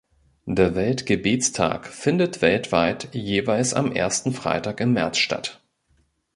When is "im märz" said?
4.79-5.19